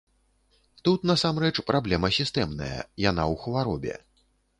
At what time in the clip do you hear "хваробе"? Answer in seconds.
3.45-3.95